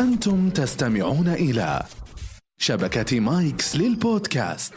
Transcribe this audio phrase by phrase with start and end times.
[0.00, 1.82] أنتم تستمعون إلى
[2.58, 4.74] شبكة مايكس للبودكاست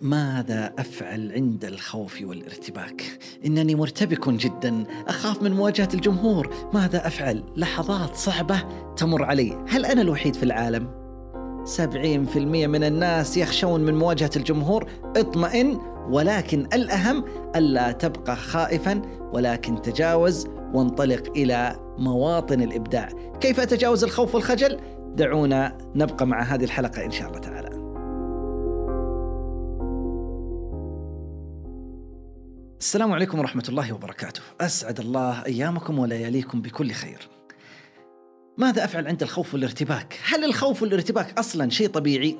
[0.00, 8.16] ماذا أفعل عند الخوف والارتباك؟ إنني مرتبك جدا، أخاف من مواجهة الجمهور، ماذا أفعل؟ لحظات
[8.16, 8.64] صعبة
[8.96, 11.03] تمر علي، هل أنا الوحيد في العالم؟
[11.64, 12.36] 70%
[12.66, 15.78] من الناس يخشون من مواجهة الجمهور، اطمئن
[16.10, 17.24] ولكن الأهم
[17.56, 23.08] ألا تبقى خائفا ولكن تجاوز وانطلق إلى مواطن الإبداع.
[23.40, 24.80] كيف اتجاوز الخوف والخجل؟
[25.16, 27.84] دعونا نبقى مع هذه الحلقة إن شاء الله تعالى.
[32.80, 37.33] السلام عليكم ورحمة الله وبركاته أسعد الله أيامكم ولياليكم بكل خير
[38.58, 42.36] ماذا أفعل عند الخوف والارتباك؟ هل الخوف والارتباك أصلا شيء طبيعي؟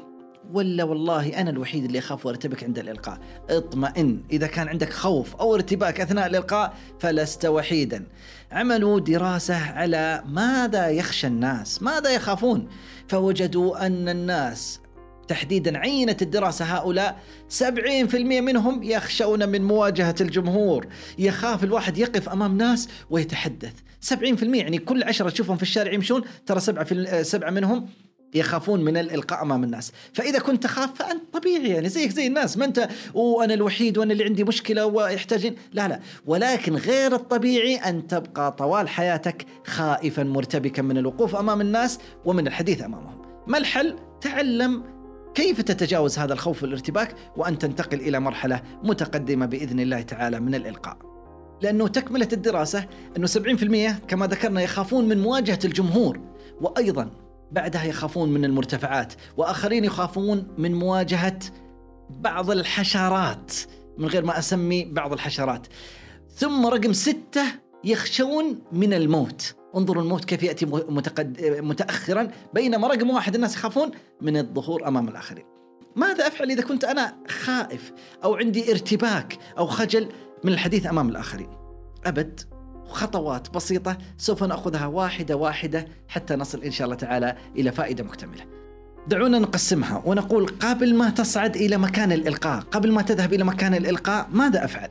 [0.53, 3.19] ولا والله أنا الوحيد اللي أخاف وأرتبك عند الإلقاء.
[3.51, 4.23] اطمئن.
[4.33, 8.07] إذا كان عندك خوف أو ارتباك أثناء الإلقاء فلست وحيدا.
[8.53, 12.69] عملوا دراسة على ماذا يخشى الناس ماذا يخافون.
[13.09, 14.81] فوجدوا أن الناس
[15.29, 20.87] تحديدا عينت الدراسة هؤلاء 70% منهم يخشون من مواجهة الجمهور.
[21.19, 23.73] يخاف الواحد يقف أمام ناس ويتحدث.
[24.05, 27.89] 70% يعني كل عشرة تشوفهم في الشارع يمشون ترى سبعة, في سبعة منهم
[28.35, 32.59] يخافون من الإلقاء أمام الناس، فإذا كنت تخاف فأنت طبيعي يعني زيك زي الناس.
[32.59, 38.07] ما أنت وأنا الوحيد وأنا اللي عندي مشكلة ويحتاجين، لا لا، ولكن غير الطبيعي أن
[38.07, 43.23] تبقى طوال حياتك خائفا مرتبكا من الوقوف أمام الناس ومن الحديث أمامهم.
[43.47, 44.83] ما الحل؟ تعلم
[45.35, 51.14] كيف تتجاوز هذا الخوف والارتباك وأن تنتقل إلى مرحلة متقدمة بإذن الله تعالى من الإلقاء.
[51.63, 56.21] لأنه تكملة الدراسة أنه 70% كما ذكرنا يخافون من مواجهة الجمهور
[56.61, 57.11] وأيضا
[57.53, 61.39] بعدها يخافون من المرتفعات وآخرين يخافون من مواجهة
[62.11, 63.53] بعض الحشرات
[63.99, 65.67] من غير ما أسمي بعض الحشرات.
[66.37, 67.45] ثم رقم ستة
[67.85, 69.55] يخشون من الموت.
[69.77, 71.41] انظروا الموت كيف يأتي متقد...
[71.43, 73.91] متاخرا بينما رقم واحد الناس يخافون
[74.21, 75.45] من الظهور أمام الآخرين.
[75.97, 77.93] ماذا أفعل إذا كنت أنا خائف
[78.25, 80.09] أو عندي ارتباك أو خجل؟
[80.45, 81.49] من الحديث أمام الآخرين؟
[82.07, 82.41] أبد
[82.87, 88.47] خطوات بسيطة سوف نأخذها واحدة واحدة حتى نصل إن شاء الله تعالى إلى فائدة مكتملة.
[89.09, 94.29] دعونا نقسمها ونقول قبل ما تصعد إلى مكان الإلقاء، قبل ما تذهب إلى مكان الإلقاء
[94.33, 94.89] ماذا أفعل؟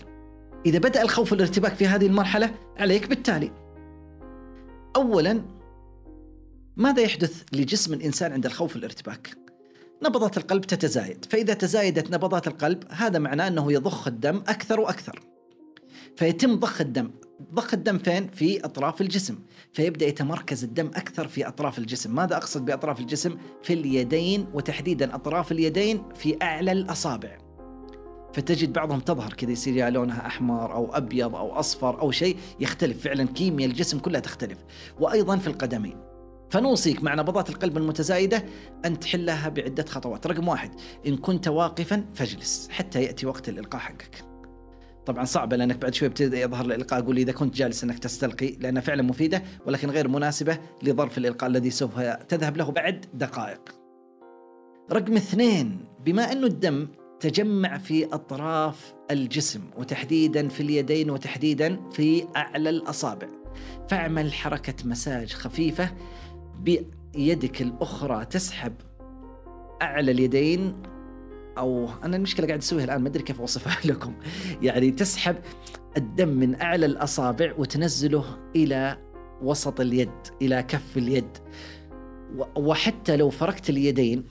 [0.65, 3.51] إذا بدأ الخوف والارتباك في هذه المرحلة عليك بالتالي
[4.95, 5.41] اولا
[6.77, 9.37] ماذا يحدث لجسم الإنسان عند الخوف والارتباك؟
[10.03, 15.32] نبضات القلب تتزايد، فإذا تزايدت نبضات القلب هذا معناه أنه يضخ الدم أكثر وأكثر.
[16.15, 17.11] فيتم ضخ الدم،
[17.53, 19.39] ضخ الدم فين؟ في أطراف الجسم،
[19.73, 25.51] فيبدأ يتمركز الدم أكثر في أطراف الجسم، ماذا أقصد بأطراف الجسم؟ في اليدين وتحديدا أطراف
[25.51, 27.37] اليدين في أعلى الأصابع.
[28.33, 33.03] فتجد بعضهم تظهر كذا يصير لونها أحمر أو أبيض أو أصفر أو شيء يختلف.
[33.03, 34.57] فعلا كيمياء الجسم كلها تختلف.
[34.99, 35.97] وأيضا في القدمين.
[36.49, 38.45] فنوصيك مع نبضات القلب المتزايدة
[38.85, 40.27] أن تحلها بعدة خطوات.
[40.27, 40.71] رقم واحد
[41.07, 44.32] إن كنت واقفا فاجلس حتى يأتي وقت الإلقاء حقك.
[45.05, 48.81] طبعا صعبة لأنك بعد شوي بتبدأ يظهر الإلقاء أقول إذا كنت جالس إنك تستلقي لأنها
[48.81, 53.61] فعلا مفيدة ولكن غير مناسبة لظرف الإلقاء الذي سوف تذهب له بعد دقائق.
[54.91, 56.87] رقم اثنين بما انه الدم
[57.19, 63.27] تجمع في أطراف الجسم وتحديدا في اليدين وتحديدا في أعلى الأصابع.
[63.89, 65.93] فاعمل حركة مساج خفيفة
[66.59, 68.73] بيدك الأخرى تسحب
[69.81, 70.75] أعلى اليدين
[71.57, 74.13] أو أنا المشكلة قاعد أسويها الآن ما أدري كيف أوصفها لكم.
[74.61, 75.35] يعني تسحب
[75.97, 78.25] الدم من أعلى الأصابع وتنزله
[78.55, 78.97] إلى
[79.41, 80.11] وسط اليد
[80.41, 81.37] إلى كف اليد.
[82.55, 84.23] وحتى لو فركت اليدين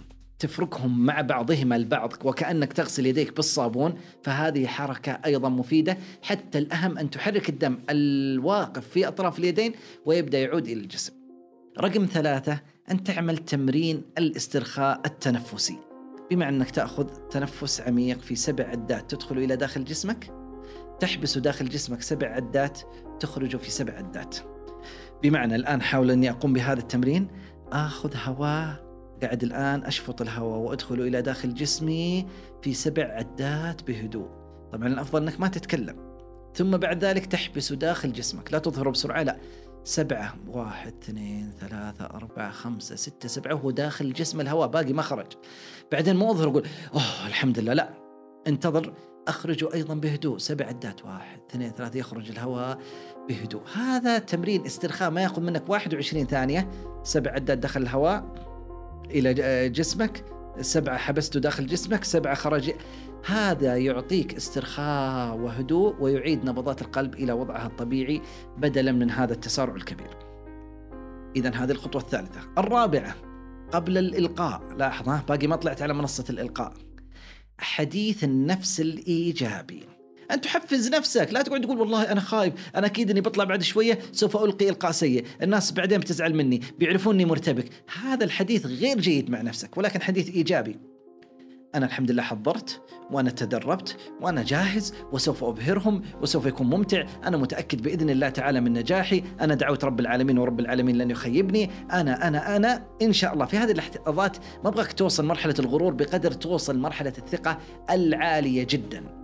[0.43, 7.11] تفركهم مع بعضهما البعض وكأنك تغسل يديك بالصابون فهذه حركة أيضا مفيدة حتى الأهم أن
[7.11, 9.73] تحرك الدم الواقف في أطراف اليدين
[10.07, 11.13] ويبدأ يعود إلى الجسم
[11.81, 15.92] رقم ثلاثة أن تعمل تمرين الاسترخاء التنفسي
[16.35, 20.33] بمعنى أنك تأخذ تنفس عميق في سبع عدات تدخل إلى داخل جسمك
[21.01, 22.81] تحبس داخل جسمك سبع عدات
[23.21, 24.37] تخرج في سبع عدات.
[25.23, 27.29] بمعنى الآن حاول أني أقوم بهذا التمرين.
[27.73, 28.85] آخذ هواء
[29.23, 32.27] قاعد الآن أشفط الهواء وأدخل إلى داخل جسمي
[32.63, 34.29] في سبع عدات بهدوء.
[34.73, 35.97] طبعا الأفضل أنك ما تتكلم.
[36.55, 38.53] ثم بعد ذلك تحبس داخل جسمك.
[38.53, 39.37] لا تظهره بسرعة لا.
[39.85, 45.27] سبعة واحد اثنين ثلاثة أربعة خمسة ستة سبعة وهو داخل الجسم الهواء باقي ما خرج.
[45.93, 47.73] بعدين مو أظهر أقول أوه الحمد لله.
[47.73, 47.95] لا
[48.47, 48.95] انتظر
[49.29, 50.39] أخرجه أيضا بهدوء.
[50.39, 52.79] سبع عدات واحد اثنين ثلاثة يخرج الهواء
[53.29, 53.63] بهدوء.
[53.75, 56.71] هذا تمرين استرخاء ما يأخذ منك 21 ثانية.
[57.03, 58.35] سبع عدات دخل الهواء
[59.11, 60.25] إلى جسمك.
[60.61, 62.73] سبعة حبسته داخل جسمك سبعة خرج.
[63.27, 68.23] هذا يعطيك استرخاء وهدوء ويعيد نبضات القلب إلى وضعها الطبيعي
[68.59, 70.17] بدلا من هذا التسارع الكبير.
[71.37, 72.41] إذا هذه الخطوة الثالثة.
[72.59, 73.15] الرابعة
[73.73, 74.63] قبل الإلقاء.
[74.77, 76.73] لاحظ باقي ما طلعت على منصة الإلقاء.
[77.59, 79.92] حديث النفس الإيجابي.
[80.33, 81.29] أن تحفز نفسك.
[81.33, 84.91] لا تقعد تقول والله أنا خايف أنا أكيد أني بطلع بعد شوية سوف ألقي إلقاء
[84.93, 85.25] سيء.
[85.43, 87.65] الناس بعدين بتزعل مني بيعرفوني مرتبك.
[88.03, 90.77] هذا الحديث غير جيد مع نفسك ولكن حديث إيجابي.
[91.75, 92.81] أنا الحمد لله حضرت
[93.11, 97.05] وأنا تدربت وأنا جاهز وسوف أبهرهم وسوف يكون ممتع.
[97.25, 99.23] أنا متأكد بإذن الله تعالى من نجاحي.
[99.41, 101.71] أنا دعوت رب العالمين ورب العالمين لن يخيبني.
[101.93, 103.47] أنا أنا أنا إن شاء الله.
[103.47, 107.59] في هذه اللحظات ما أبغاك توصل مرحلة الغرور بقدر توصل مرحلة الثقة
[107.91, 109.22] العالية جدا.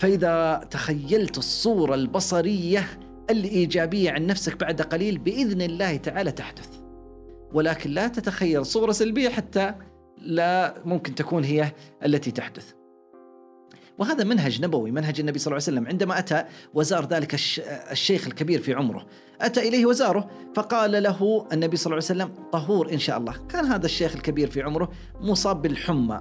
[0.00, 2.86] فإذا تخيلت الصورة البصرية
[3.30, 6.68] الإيجابية عن نفسك بعد قليل بإذن الله تعالى تحدث.
[7.52, 9.74] ولكن لا تتخيل صورة سلبية حتى
[10.18, 11.72] لا ممكن تكون هي
[12.04, 12.72] التي تحدث.
[13.98, 15.86] وهذا منهج نبوي منهج النبي صلى الله عليه وسلم.
[15.86, 16.44] عندما أتى
[16.74, 17.34] وزار ذلك
[17.90, 19.06] الشيخ الكبير في عمره
[19.40, 23.36] أتى إليه وزاره فقال له النبي صلى الله عليه وسلم طهور إن شاء الله.
[23.48, 24.90] كان هذا الشيخ الكبير في عمره
[25.20, 26.20] مصاب بالحمى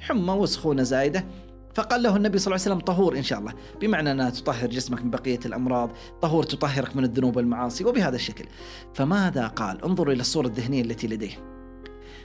[0.00, 1.24] حمى وسخونة زايدة.
[1.76, 3.54] فقال له النبي صلى الله عليه وسلم طهور إن شاء الله.
[3.80, 5.90] بمعنى أنها تطهر جسمك من بقية الأمراض
[6.22, 8.44] طهور تطهرك من الذنوب والمعاصي وبهذا الشكل.
[8.94, 11.30] فماذا قال؟ انظروا إلى الصورة الذهنية التي لديه.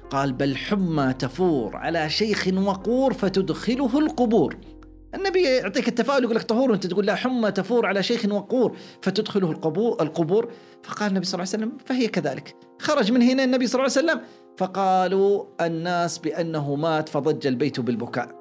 [0.10, 4.58] قال بل حمى تفور على شيخ وقور فتدخله القبور.
[5.16, 9.52] النبي يعطيك التفاؤل يقول لك طهور وأنت تقول لا حمى تفور على شيخ وقور فتدخله
[9.52, 10.52] القبور القبور.
[10.84, 12.56] فقال النبي صلى الله عليه وسلم فهي كذلك.
[12.80, 14.22] خرج من هنا النبي صلى الله عليه وسلم.
[14.58, 18.41] فقالوا الناس بأنه مات فضج البيت بالبكاء.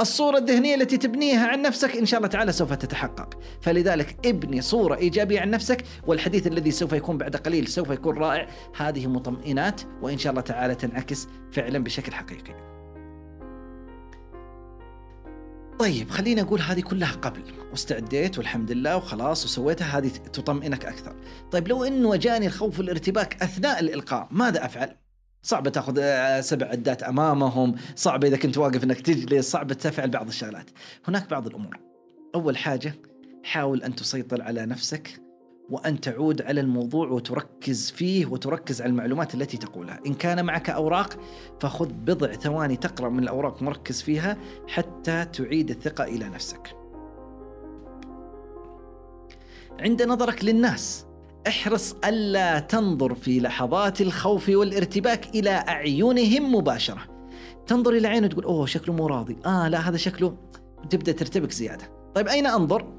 [0.00, 3.38] الصورة الذهنية التي تبنيها عن نفسك إن شاء الله تعالى سوف تتحقق.
[3.60, 8.48] فلذلك ابني صورة إيجابية عن نفسك والحديث الذي سوف يكون بعد قليل سوف يكون رائع.
[8.76, 12.72] هذه مطمئنات وإن شاء الله تعالى تنعكس فعلا بشكل حقيقي.
[15.78, 17.42] طيب خليني أقول هذه كلها قبل.
[17.70, 21.16] واستعديت والحمد لله وخلاص وسويتها هذه تطمئنك أكثر.
[21.50, 25.01] طيب لو أنه جاني الخوف والارتباك أثناء الإلقاء ماذا أفعل؟
[25.42, 30.26] صعب تاخذ آه، سبع عدات أمامهم، صعب إذا كنت واقف إنك تجلس، صعب تفعل بعض
[30.26, 30.70] الشغلات.
[31.08, 31.78] هناك بعض الأمور.
[32.34, 32.94] أول حاجة
[33.44, 35.20] حاول أن تسيطر على نفسك
[35.70, 41.20] وأن تعود على الموضوع وتركز فيه وتركز على المعلومات التي تقولها، إن كان معك أوراق
[41.60, 44.36] فخذ بضع ثواني تقرأ من الأوراق مركز فيها
[44.68, 46.76] حتى تعيد الثقة إلى نفسك.
[49.80, 51.06] عند نظرك للناس
[51.48, 57.00] احرص ألا تنظر في لحظات الخوف والارتباك إلى أعينهم مباشرة.
[57.66, 59.36] تنظر إلى عينه تقول أوه شكله مو راضي.
[59.46, 60.36] آه لا هذا شكله.
[60.90, 62.12] تبدأ ترتبك زيادة.
[62.14, 62.92] طيب أين أنظر؟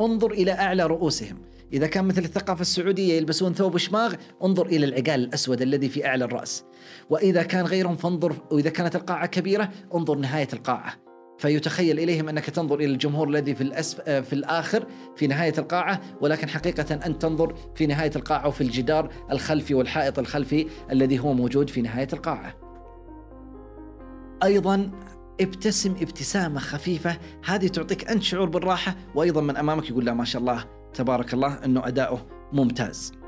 [0.00, 1.42] انظر إلى أعلى رؤوسهم.
[1.72, 4.14] إذا كان مثل الثقافة السعودية يلبسون ثوب شماغ
[4.44, 6.64] انظر إلى العقال الأسود الذي في أعلى الرأس.
[7.10, 11.09] وإذا كان غيرهم فانظر وإذا كانت القاعة كبيرة انظر نهاية القاعة.
[11.40, 16.00] فيتخيل إليهم أنك تنظر إلى الجمهور الذي في الأسف آه، في الآخر في نهاية القاعة
[16.20, 21.70] ولكن حقيقة انت تنظر في نهاية القاعة وفي الجدار الخلفي والحائط الخلفي الذي هو موجود
[21.70, 22.54] في نهاية القاعة.
[24.42, 24.90] أيضا
[25.40, 30.40] ابتسم ابتسامة خفيفة هذه تعطيك أنت شعور بالراحة وأيضا من أمامك يقول لا ما شاء
[30.40, 30.64] الله
[30.94, 33.19] تبارك الله إنه أداؤه ممتاز.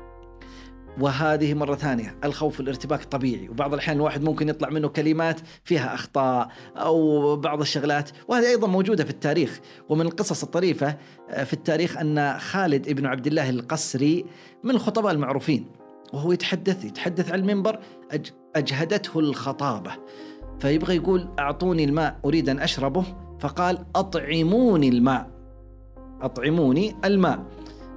[0.99, 6.47] وهذه مرة ثانية الخوف والارتباك طبيعي وبعض الأحيان الواحد ممكن يطلع منه كلمات فيها أخطاء
[6.77, 9.59] أو بعض الشغلات وهذه أيضا موجودة في التاريخ
[9.89, 10.97] ومن القصص الطريفة
[11.29, 14.25] آه، في التاريخ أن خالد ابن عبد الله القسري
[14.63, 15.65] من الخطباء المعروفين
[16.13, 17.79] وهو يتحدث يتحدث على المنبر
[18.55, 19.91] أجهدته الخطابة
[20.59, 23.05] فيبغى يقول أعطوني الماء أريد أن أشربه.
[23.39, 25.29] فقال أطعموني الماء.
[26.21, 27.45] أطعموني الماء.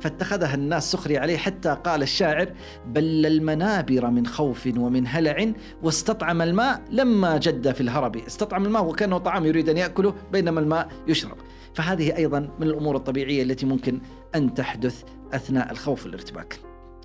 [0.00, 2.52] فاتخذها الناس سخرية عليه حتى قال الشاعر
[2.86, 8.16] بل المنابر من خوف ومن هلع واستطعم الماء لما جد في الهرب.
[8.16, 11.36] استطعم الماء وكأنه طعام يريد أن يأكله بينما الماء يشرب.
[11.74, 14.00] فهذه أيضا من الأمور الطبيعية التي ممكن
[14.34, 16.60] أن تحدث أثناء الخوف والارتباك.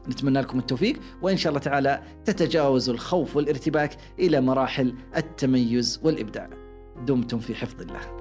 [0.08, 6.50] نتمنى لكم التوفيق وإن شاء الله تعالى تتجاوزوا الخوف والارتباك إلى مراحل التميز والإبداع.
[7.06, 8.21] دمتم في حفظ الله.